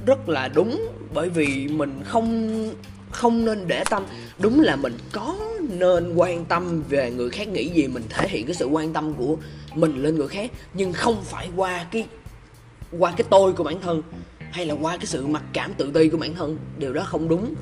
rất 0.07 0.28
là 0.28 0.49
đúng, 0.49 0.88
bởi 1.14 1.28
vì 1.28 1.69
mình 1.69 2.00
không 2.04 2.71
không 3.11 3.45
nên 3.45 3.69
để 3.69 3.85
tâm. 3.90 4.04
Đúng 4.38 4.61
là 4.61 4.76
mình 4.76 4.99
có 5.12 5.37
nên 5.73 6.14
quan 6.14 6.45
tâm 6.45 6.83
về 6.88 7.11
người 7.11 7.31
khác, 7.31 7.49
nghĩ 7.49 7.69
gì 7.69 7.87
mình 7.88 8.02
thể 8.09 8.29
hiện 8.29 8.47
cái 8.47 8.55
sự 8.55 8.67
quan 8.67 8.93
tâm 8.93 9.14
của 9.14 9.37
mình 9.75 10.02
lên 10.02 10.17
người 10.17 10.29
khác. 10.29 10.50
Nhưng 10.75 10.93
không 10.93 11.23
phải 11.25 11.49
qua 11.57 11.87
cái 11.91 12.07
qua 12.99 13.12
cái 13.17 13.26
tôi 13.31 13.52
của 13.52 13.64
bản 13.64 13.81
thân, 13.81 14.02
hay 14.38 14.67
là 14.67 14.75
qua 14.75 14.97
cái 14.97 15.07
sự 15.07 15.26
mặc 15.26 15.43
cảm 15.52 15.75
tự 15.75 15.91
ti 15.95 16.09
của 16.09 16.17
bản 16.17 16.35
thân. 16.35 16.59
Điều 16.79 16.93
đó 16.93 17.02
không 17.07 17.29
đúng. 17.29 17.55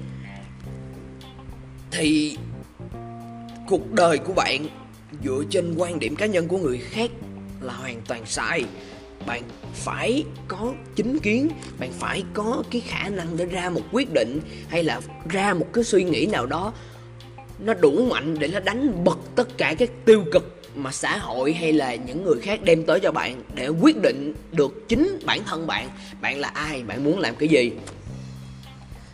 Thì 1.91 2.37
cuộc 3.69 3.93
đời 3.93 4.19
của 4.19 4.33
bạn 4.33 4.67
dựa 5.25 5.43
trên 5.51 5.75
quan 5.77 5.99
điểm 5.99 6.17
cá 6.17 6.27
nhân 6.27 6.49
của 6.49 6.59
người 6.59 6.79
khác 6.79 7.11
là 7.61 7.73
hoàn 7.73 8.01
toàn 8.09 8.27
sai. 8.27 8.65
Bạn 9.27 9.43
phải 9.75 10.25
có 10.49 10.75
chính 10.97 11.19
kiến, 11.19 11.49
bạn 11.79 11.93
phải 11.93 12.25
có 12.35 12.63
cái 12.71 12.81
khả 12.81 13.09
năng 13.09 13.37
để 13.37 13.47
ra 13.47 13.71
một 13.71 13.83
quyết 13.93 14.13
định, 14.13 14.41
hay 14.69 14.85
là 14.85 15.01
ra 15.29 15.55
một 15.55 15.67
cái 15.73 15.85
suy 15.85 16.05
nghĩ 16.05 16.27
nào 16.27 16.47
đó 16.47 16.73
nó 17.61 17.75
đủ 17.75 18.07
mạnh 18.11 18.37
để 18.39 18.49
nó 18.49 18.61
đánh 18.61 19.05
bật 19.05 19.19
tất 19.37 19.59
cả 19.59 19.75
các 19.79 19.91
tiêu 20.05 20.25
cực 20.33 20.57
mà 20.75 20.93
xã 20.93 21.19
hội 21.19 21.53
hay 21.53 21.73
là 21.73 21.95
những 21.95 22.25
người 22.25 22.41
khác 22.41 22.63
đem 22.63 22.85
tới 22.87 23.01
cho 23.01 23.13
bạn 23.13 23.43
để 23.55 23.69
quyết 23.69 24.03
định 24.03 24.35
được 24.53 24.89
chính 24.89 25.19
bản 25.25 25.45
thân 25.45 25.67
bạn. 25.67 25.89
Bạn 26.21 26.39
là 26.39 26.49
ai? 26.49 26.83
Bạn 26.83 27.05
muốn 27.05 27.19
làm 27.19 27.37
cái 27.37 27.49
gì? 27.49 27.73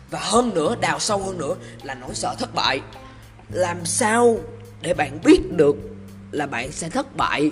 Và 0.09 0.19
hơn 0.21 0.53
nữa, 0.53 0.75
đào 0.81 0.99
sâu 0.99 1.17
hơn 1.17 1.37
nữa 1.37 1.55
là 1.83 1.93
nỗi 1.93 2.15
sợ 2.15 2.35
thất 2.39 2.55
bại. 2.55 2.81
Làm 3.49 3.85
sao 3.85 4.39
để 4.81 4.93
bạn 4.93 5.19
biết 5.25 5.41
được 5.51 5.75
là 6.31 6.47
bạn 6.47 6.71
sẽ 6.71 6.89
thất 6.89 7.15
bại 7.15 7.51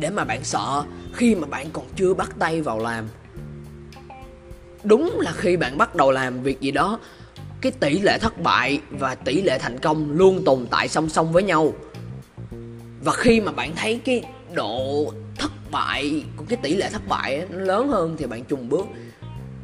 để 0.00 0.10
mà 0.10 0.24
bạn 0.24 0.44
sợ 0.44 0.84
khi 1.14 1.34
mà 1.34 1.46
bạn 1.46 1.66
còn 1.72 1.84
chưa 1.96 2.14
bắt 2.14 2.30
tay 2.38 2.60
vào 2.60 2.78
làm? 2.78 3.08
Đúng 4.84 5.20
là 5.20 5.32
khi 5.32 5.56
bạn 5.56 5.78
bắt 5.78 5.94
đầu 5.94 6.10
làm 6.10 6.42
việc 6.42 6.60
gì 6.60 6.70
đó 6.70 6.98
cái 7.60 7.72
tỷ 7.72 7.98
lệ 7.98 8.18
thất 8.18 8.42
bại 8.42 8.80
và 8.90 9.14
tỷ 9.14 9.42
lệ 9.42 9.58
thành 9.58 9.78
công 9.78 10.12
luôn 10.12 10.44
tồn 10.44 10.66
tại 10.70 10.88
song 10.88 11.08
song 11.08 11.32
với 11.32 11.42
nhau. 11.42 11.72
Và 13.04 13.12
khi 13.12 13.40
mà 13.40 13.52
bạn 13.52 13.76
thấy 13.76 14.00
cái 14.04 14.22
độ 14.52 15.12
thất 15.38 15.52
bại 15.70 16.24
của 16.36 16.44
cái 16.48 16.58
tỷ 16.62 16.74
lệ 16.74 16.90
thất 16.92 17.08
bại 17.08 17.46
nó 17.50 17.60
lớn 17.60 17.88
hơn 17.88 18.16
thì 18.18 18.26
bạn 18.26 18.44
trùng 18.44 18.68
bước. 18.68 18.86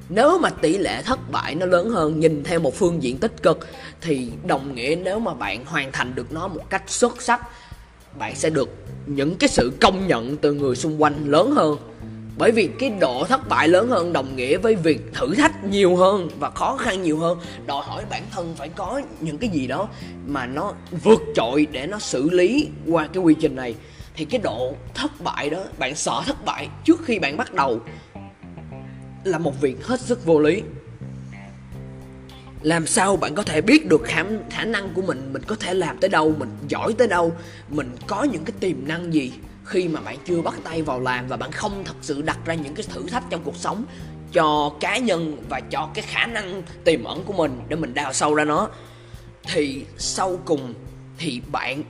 Nếu 0.08 0.38
mà 0.38 0.50
tỷ 0.50 0.78
lệ 0.78 1.02
thất 1.02 1.30
bại 1.30 1.54
nó 1.54 1.66
lớn 1.66 1.90
hơn, 1.90 2.20
nhìn 2.20 2.44
theo 2.44 2.60
một 2.60 2.74
phương 2.74 3.02
diện 3.02 3.18
tích 3.18 3.42
cực, 3.42 3.66
thì 4.00 4.30
đồng 4.46 4.74
nghĩa 4.74 4.96
nếu 5.02 5.18
mà 5.18 5.34
bạn 5.34 5.64
hoàn 5.64 5.92
thành 5.92 6.14
được 6.14 6.32
nó 6.32 6.48
một 6.48 6.70
cách 6.70 6.82
xuất 6.86 7.22
sắc, 7.22 7.48
bạn 8.18 8.36
sẽ 8.36 8.50
được 8.50 8.68
những 9.06 9.36
cái 9.36 9.48
sự 9.48 9.72
công 9.80 10.06
nhận 10.06 10.36
từ 10.36 10.52
người 10.52 10.76
xung 10.76 11.02
quanh 11.02 11.28
lớn 11.30 11.50
hơn 11.50 11.76
bởi 12.38 12.52
vì 12.52 12.68
cái 12.78 12.90
độ 12.90 13.24
thất 13.24 13.48
bại 13.48 13.68
lớn 13.68 13.88
hơn 13.88 14.12
đồng 14.12 14.36
nghĩa 14.36 14.58
với 14.58 14.74
việc 14.74 15.00
thử 15.12 15.34
thách 15.34 15.64
nhiều 15.64 15.96
hơn 15.96 16.28
và 16.38 16.50
khó 16.50 16.76
khăn 16.76 17.02
nhiều 17.02 17.18
hơn. 17.18 17.38
Đòi 17.66 17.82
hỏi 17.84 18.04
bản 18.10 18.22
thân 18.30 18.54
phải 18.56 18.68
có 18.68 19.00
những 19.20 19.38
cái 19.38 19.50
gì 19.50 19.66
đó 19.66 19.88
mà 20.26 20.46
nó 20.46 20.72
vượt 21.02 21.20
trội 21.34 21.66
để 21.72 21.86
nó 21.86 21.98
xử 21.98 22.30
lý 22.30 22.68
qua 22.86 23.06
cái 23.06 23.22
quy 23.22 23.34
trình 23.40 23.56
này. 23.56 23.74
Thì 24.16 24.24
cái 24.24 24.40
độ 24.40 24.74
thất 24.94 25.20
bại 25.20 25.50
đó 25.50 25.64
bạn 25.78 25.94
sợ 25.94 26.22
thất 26.26 26.44
bại 26.44 26.68
trước 26.84 27.00
khi 27.04 27.18
bạn 27.18 27.36
bắt 27.36 27.54
đầu 27.54 27.80
là 29.24 29.38
một 29.38 29.60
việc 29.60 29.86
hết 29.86 30.00
sức 30.00 30.24
vô 30.24 30.40
lý. 30.40 30.62
Làm 32.62 32.86
sao 32.86 33.16
bạn 33.16 33.34
có 33.34 33.42
thể 33.42 33.60
biết 33.60 33.88
được 33.88 34.02
khả, 34.04 34.24
khả 34.50 34.64
năng 34.64 34.94
của 34.94 35.02
mình? 35.02 35.32
Mình 35.32 35.42
có 35.46 35.56
thể 35.60 35.74
làm 35.74 35.98
tới 35.98 36.10
đâu 36.10 36.34
mình 36.38 36.48
giỏi 36.68 36.94
tới 36.98 37.08
đâu? 37.08 37.32
Mình 37.68 37.96
có 38.06 38.22
những 38.22 38.44
cái 38.44 38.54
tiềm 38.60 38.76
năng 38.88 39.14
gì? 39.14 39.32
Khi 39.64 39.88
mà 39.88 40.00
bạn 40.00 40.18
chưa 40.24 40.42
bắt 40.42 40.54
tay 40.64 40.82
vào 40.82 41.00
làm 41.00 41.28
và 41.28 41.36
bạn 41.36 41.52
không 41.52 41.84
thật 41.84 41.96
sự 42.00 42.22
đặt 42.22 42.38
ra 42.44 42.54
những 42.54 42.74
cái 42.74 42.86
thử 42.88 43.06
thách 43.08 43.24
trong 43.30 43.42
cuộc 43.44 43.56
sống 43.56 43.84
cho 44.32 44.72
cá 44.80 44.98
nhân 44.98 45.36
và 45.48 45.60
cho 45.70 45.88
cái 45.94 46.04
khả 46.08 46.26
năng 46.26 46.62
tiềm 46.84 47.04
ẩn 47.04 47.24
của 47.24 47.32
mình 47.32 47.60
để 47.68 47.76
mình 47.76 47.94
đào 47.94 48.12
sâu 48.12 48.34
ra 48.34 48.44
nó, 48.44 48.68
thì 49.42 49.84
sau 49.98 50.38
cùng 50.44 50.74
thì 51.18 51.40
bạn 51.52 51.82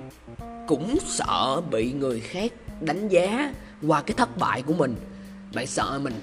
cũng 0.67 0.97
sợ 1.07 1.61
bị 1.71 1.93
người 1.93 2.21
khác 2.21 2.53
đánh 2.81 3.09
giá 3.09 3.55
qua 3.87 4.03
cái 4.03 4.15
thất 4.17 4.37
bại 4.37 4.63
của 4.63 4.75
mình. 4.75 4.97
Bạn 5.55 5.67
sợ 5.67 6.01
mình 6.03 6.15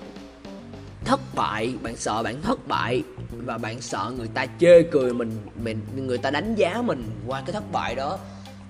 thất 1.06 1.20
bại, 1.36 1.74
bạn 1.84 1.96
sợ 1.96 2.24
bạn 2.24 2.42
thất 2.42 2.68
bại 2.68 3.04
và 3.32 3.58
bạn 3.58 3.82
sợ 3.82 4.14
người 4.18 4.28
ta 4.28 4.46
chê 4.60 4.84
cười 4.92 5.14
mình 5.14 5.38
mình, 5.64 5.82
người 5.96 6.18
ta 6.18 6.32
đánh 6.32 6.56
giá 6.56 6.82
mình 6.82 7.10
qua 7.28 7.42
cái 7.46 7.54
thất 7.54 7.72
bại 7.72 7.96
đó. 7.96 8.18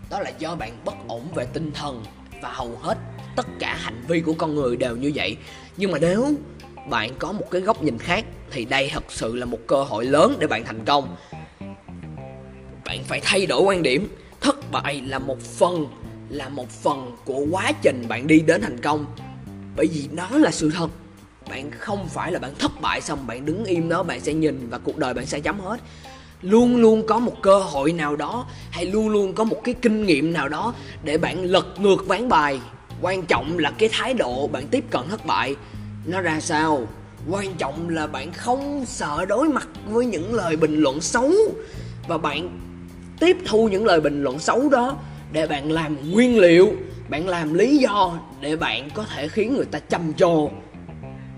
Đó 0.09 0.19
là 0.19 0.31
do 0.39 0.55
bạn 0.55 0.77
bất 0.85 0.95
ổn 1.07 1.27
về 1.35 1.45
tinh 1.53 1.71
thần 1.71 2.03
và 2.41 2.49
hầu 2.51 2.77
hết 2.81 2.97
tất 3.35 3.47
cả 3.59 3.77
hành 3.81 4.03
vi 4.07 4.21
của 4.21 4.33
con 4.33 4.55
người 4.55 4.75
đều 4.75 4.95
như 4.95 5.11
vậy. 5.15 5.37
Nhưng 5.77 5.91
mà 5.91 5.99
nếu 5.99 6.33
bạn 6.89 7.11
có 7.19 7.31
một 7.31 7.51
cái 7.51 7.61
góc 7.61 7.83
nhìn 7.83 7.97
khác, 7.97 8.25
thì 8.51 8.65
đây 8.65 8.89
thật 8.93 9.03
sự 9.09 9.35
là 9.35 9.45
một 9.45 9.59
cơ 9.67 9.83
hội 9.83 10.05
lớn 10.05 10.37
để 10.39 10.47
bạn 10.47 10.63
thành 10.65 10.85
công. 10.85 11.15
Bạn 12.85 13.03
phải 13.03 13.19
thay 13.23 13.45
đổi 13.45 13.61
quan 13.61 13.83
điểm. 13.83 14.07
Thất 14.41 14.71
bại 14.71 15.01
là 15.07 15.19
một 15.19 15.41
phần, 15.41 15.87
là 16.29 16.49
một 16.49 16.69
phần 16.69 17.15
của 17.25 17.45
quá 17.51 17.71
trình 17.81 18.05
bạn 18.07 18.27
đi 18.27 18.39
đến 18.39 18.61
thành 18.61 18.81
công. 18.81 19.05
Bởi 19.75 19.87
vì 19.93 20.09
nó 20.11 20.29
là 20.31 20.51
sự 20.51 20.71
thật. 20.75 20.87
Bạn 21.49 21.71
không 21.71 22.07
phải 22.09 22.31
là 22.31 22.39
bạn 22.39 22.55
thất 22.59 22.71
bại 22.81 23.01
xong 23.01 23.27
bạn 23.27 23.45
đứng 23.45 23.65
im 23.65 23.89
đó, 23.89 24.03
bạn 24.03 24.19
sẽ 24.19 24.33
nhìn 24.33 24.69
và 24.69 24.77
cuộc 24.77 24.97
đời 24.97 25.13
bạn 25.13 25.25
sẽ 25.25 25.39
chấm 25.39 25.59
hết 25.59 25.79
luôn 26.41 26.75
luôn 26.75 27.03
có 27.07 27.19
một 27.19 27.41
cơ 27.41 27.59
hội 27.59 27.93
nào 27.93 28.15
đó, 28.15 28.45
hay 28.71 28.85
luôn 28.85 29.09
luôn 29.09 29.33
có 29.33 29.43
một 29.43 29.61
cái 29.63 29.75
kinh 29.81 30.05
nghiệm 30.05 30.33
nào 30.33 30.49
đó 30.49 30.73
để 31.03 31.17
bạn 31.17 31.43
lật 31.43 31.79
ngược 31.79 32.07
ván 32.07 32.29
bài. 32.29 32.59
Quan 33.01 33.25
trọng 33.25 33.57
là 33.57 33.71
cái 33.77 33.89
thái 33.91 34.13
độ 34.13 34.47
bạn 34.47 34.67
tiếp 34.67 34.83
cận 34.89 35.01
thất 35.09 35.25
bại. 35.25 35.55
Nó 36.05 36.21
ra 36.21 36.39
sao? 36.39 36.87
Quan 37.29 37.53
trọng 37.57 37.89
là 37.89 38.07
bạn 38.07 38.31
không 38.31 38.85
sợ 38.87 39.25
đối 39.25 39.49
mặt 39.49 39.67
với 39.89 40.05
những 40.05 40.33
lời 40.33 40.55
bình 40.55 40.81
luận 40.81 41.01
xấu. 41.01 41.31
Và 42.07 42.17
bạn 42.17 42.59
tiếp 43.19 43.37
thu 43.45 43.67
những 43.67 43.85
lời 43.85 44.01
bình 44.01 44.23
luận 44.23 44.39
xấu 44.39 44.69
đó 44.69 44.97
để 45.31 45.47
bạn 45.47 45.71
làm 45.71 46.11
nguyên 46.11 46.39
liệu, 46.39 46.73
bạn 47.09 47.27
làm 47.27 47.53
lý 47.53 47.77
do 47.77 48.19
để 48.41 48.55
bạn 48.55 48.89
có 48.93 49.05
thể 49.15 49.27
khiến 49.27 49.55
người 49.55 49.65
ta 49.65 49.79
trầm 49.79 50.13
trồ 50.13 50.49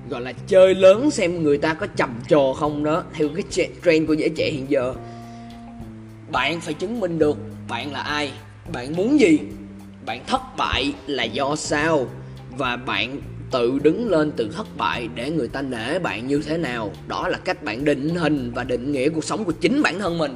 gọi 0.10 0.22
là 0.22 0.34
chơi 0.48 0.76
lớn 0.76 1.12
xem 1.12 1.44
người 1.44 1.58
ta 1.58 1.74
có 1.74 1.88
trầm 1.88 2.20
trồ 2.28 2.54
không 2.54 2.84
đó, 2.84 3.04
theo 3.14 3.30
cái 3.36 3.44
trend 3.84 4.08
của 4.08 4.14
giới 4.14 4.30
trẻ 4.30 4.52
hiện 4.52 4.66
giờ. 4.70 4.94
Bạn 6.32 6.62
phải 6.62 6.74
chứng 6.74 7.00
minh 7.00 7.20
được 7.20 7.38
bạn 7.70 7.92
là 7.92 8.00
ai, 8.00 8.32
bạn 8.74 8.96
muốn 8.96 9.20
gì, 9.20 9.40
bạn 10.06 10.24
thất 10.28 10.42
bại 10.58 10.94
là 11.08 11.24
do 11.24 11.56
sao, 11.56 12.08
và 12.58 12.76
bạn 12.76 13.22
tự 13.52 13.80
đứng 13.80 14.10
lên 14.10 14.32
từ 14.38 14.50
thất 14.56 14.78
bại 14.78 15.10
để 15.16 15.32
người 15.32 15.48
ta 15.48 15.62
nể 15.62 16.00
bạn 16.00 16.28
như 16.28 16.42
thế 16.46 16.58
nào. 16.58 16.92
Đó 17.08 17.28
là 17.28 17.38
cách 17.38 17.64
bạn 17.64 17.86
định 17.86 18.16
hình 18.16 18.52
và 18.56 18.64
định 18.64 18.92
nghĩa 18.92 19.10
cuộc 19.10 19.24
sống 19.24 19.44
của 19.44 19.52
chính 19.52 19.82
bản 19.82 20.00
thân 20.00 20.18
mình. 20.18 20.36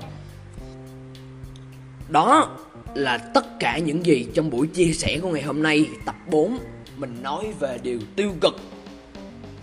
Đó 2.09 2.57
là 2.95 3.17
tất 3.17 3.59
cả 3.59 3.77
những 3.77 4.05
gì 4.05 4.27
trong 4.33 4.49
buổi 4.49 4.67
chia 4.67 4.93
sẻ 4.93 5.19
của 5.21 5.29
ngày 5.29 5.41
hôm 5.41 5.63
nay. 5.63 5.85
Tập 6.05 6.15
4 6.31 6.57
mình 6.97 7.17
nói 7.23 7.45
về 7.59 7.77
điều 7.83 7.99
tiêu 8.15 8.31
cực 8.41 8.55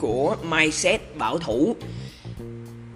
của 0.05 0.37
mindset 0.51 1.01
bảo 1.17 1.39
thủ. 1.39 1.77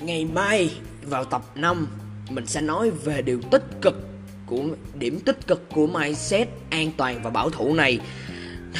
Ngày 0.00 0.25
mai 0.25 0.71
vào 1.03 1.25
tập 1.25 1.43
5 1.55 1.87
mình 2.31 2.47
sẽ 2.47 2.61
nói 2.61 2.91
về 2.91 3.23
điều 3.23 3.41
tích 3.50 3.65
cực 3.83 3.95
của, 4.47 4.62
điểm 4.99 5.21
tích 5.21 5.47
cực 5.47 5.69
của 5.75 5.87
mindset 5.87 6.49
an 6.71 6.91
toàn 6.97 7.23
và 7.23 7.31
bảo 7.31 7.50
thủ 7.50 7.75
này. 7.75 7.99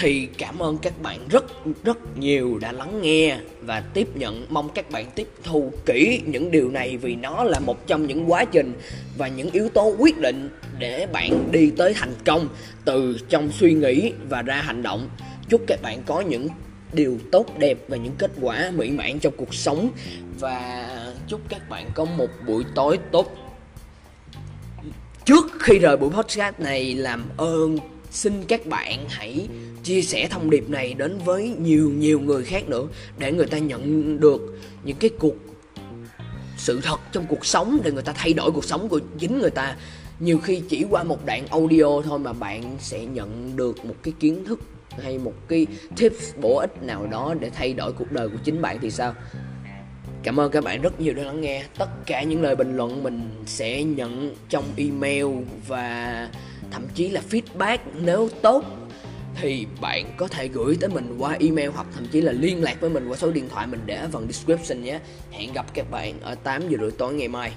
Thì 0.01 0.29
cảm 0.39 0.59
ơn 0.59 0.79
các 0.79 1.03
bạn 1.03 1.19
rất 1.31 1.45
rất 1.85 2.19
nhiều 2.19 2.59
đã 2.59 2.73
lắng 2.73 3.03
nghe 3.03 3.39
và 3.61 3.81
tiếp 3.81 4.17
nhận. 4.17 4.47
Mong 4.49 4.69
các 4.75 4.91
bạn 4.91 5.07
tiếp 5.15 5.29
thu 5.45 5.73
kỹ 5.87 6.23
những 6.27 6.51
điều 6.51 6.71
này 6.71 6.97
vì 6.97 7.15
nó 7.15 7.45
là 7.45 7.61
một 7.61 7.87
trong 7.87 8.07
những 8.07 8.31
quá 8.31 8.45
trình 8.45 8.73
và 9.19 9.29
những 9.29 9.51
yếu 9.51 9.69
tố 9.69 9.95
quyết 9.99 10.19
định 10.19 10.51
để 10.79 11.07
bạn 11.13 11.49
đi 11.53 11.71
tới 11.77 11.95
thành 11.95 12.15
công 12.25 12.49
từ 12.85 13.17
trong 13.29 13.53
suy 13.53 13.73
nghĩ 13.73 14.13
và 14.29 14.43
ra 14.43 14.55
hành 14.55 14.83
động. 14.83 15.09
Chúc 15.49 15.61
các 15.67 15.83
bạn 15.83 16.03
có 16.07 16.21
những 16.21 16.49
điều 16.93 17.19
tốt, 17.33 17.59
đẹp 17.59 17.79
và 17.89 17.97
những 17.97 18.15
kết 18.19 18.31
quả 18.41 18.71
mỹ 18.75 18.91
mãn 18.91 19.19
trong 19.19 19.35
cuộc 19.37 19.55
sống. 19.55 19.91
Và 20.39 20.89
chúc 21.29 21.41
các 21.49 21.69
bạn 21.69 21.91
có 21.95 22.05
một 22.05 22.29
buổi 22.47 22.65
tối 22.75 22.99
tốt. 23.13 23.35
Trước 25.25 25.47
khi 25.61 25.79
rời 25.79 25.97
buổi 25.97 26.11
podcast 26.11 26.61
này, 26.61 26.95
làm 26.95 27.25
ơn, 27.37 27.79
xin 28.11 28.45
các 28.49 28.67
bạn 28.67 29.05
hãy 29.09 29.49
chia 29.85 30.03
sẻ 30.03 30.29
thông 30.31 30.51
điệp 30.51 30.69
này 30.69 30.95
đến 30.95 31.19
với 31.25 31.55
nhiều 31.59 31.91
nhiều 31.91 32.21
người 32.21 32.45
khác 32.45 32.69
nữa 32.69 32.87
để 33.19 33.33
người 33.33 33.47
ta 33.47 33.59
nhận 33.59 34.21
được 34.21 34.59
những 34.85 34.97
cái 34.97 35.11
cuộc 35.19 35.35
sự 36.57 36.81
thật 36.83 37.01
trong 37.13 37.27
cuộc 37.29 37.47
sống, 37.47 37.79
để 37.85 37.93
người 37.93 38.03
ta 38.03 38.13
thay 38.13 38.33
đổi 38.33 38.51
cuộc 38.51 38.65
sống 38.65 38.89
của 38.89 39.01
chính 39.19 39.39
người 39.39 39.51
ta. 39.51 39.77
Nhiều 40.21 40.39
khi 40.39 40.63
chỉ 40.69 40.85
qua 40.91 41.03
một 41.03 41.27
đoạn 41.27 41.47
audio 41.47 42.01
thôi 42.05 42.19
mà 42.19 42.33
bạn 42.33 42.77
sẽ 42.81 43.05
nhận 43.05 43.57
được 43.57 43.85
một 43.85 43.95
cái 44.03 44.15
kiến 44.21 44.45
thức 44.45 44.61
hay 45.03 45.19
một 45.19 45.35
cái 45.49 45.67
tips 45.97 46.35
bổ 46.37 46.57
ích 46.57 46.83
nào 46.83 47.07
đó 47.07 47.35
để 47.41 47.51
thay 47.51 47.73
đổi 47.73 47.93
cuộc 47.93 48.13
đời 48.13 48.29
của 48.29 48.39
chính 48.45 48.63
bạn 48.63 48.79
thì 48.81 48.91
sao? 48.91 49.15
Cảm 50.23 50.41
ơn 50.41 50.51
các 50.51 50.65
bạn 50.65 50.83
rất 50.83 51.01
nhiều 51.01 51.15
đã 51.15 51.23
lắng 51.23 51.41
nghe. 51.41 51.65
Tất 51.79 51.89
cả 52.07 52.23
những 52.23 52.43
lời 52.43 52.57
bình 52.57 52.77
luận 52.77 53.03
mình 53.03 53.31
sẽ 53.47 53.85
nhận 53.85 54.35
trong 54.49 54.65
email 54.77 55.27
Và 55.67 56.29
thậm 56.71 56.87
chí 56.95 57.09
là 57.09 57.23
feedback 57.31 57.79
nếu 58.01 58.29
tốt. 58.43 58.65
Thì 59.41 59.67
bạn 59.81 60.15
có 60.17 60.29
thể 60.29 60.49
gửi 60.49 60.77
tới 60.81 60.91
mình 60.91 61.17
qua 61.19 61.37
email 61.41 61.69
Hoặc 61.69 61.87
thậm 61.95 62.07
chí 62.13 62.21
là 62.21 62.33
liên 62.33 62.63
lạc 62.63 62.81
với 62.81 62.91
mình 62.91 63.09
qua 63.09 63.17
số 63.17 63.31
điện 63.31 63.49
thoại 63.49 63.67
mình 63.67 63.81
để 63.87 63.95
ở 63.95 64.09
phần 64.13 64.27
description 64.27 64.83
nhé. 64.83 64.99
Hẹn 65.31 65.53
gặp 65.53 65.75
các 65.75 65.91
bạn 65.91 66.21
ở 66.21 66.35
8 66.35 66.69
giờ 66.69 66.79
rưỡi 66.81 66.91
tối 66.91 67.15
ngày 67.15 67.29
mai. 67.29 67.53